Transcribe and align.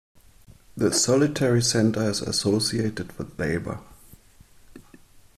The 0.75 0.87
Solidary 0.87 1.63
Center 1.63 2.09
is 2.09 2.21
associated 2.23 3.15
with 3.19 3.37
labor. 3.37 3.81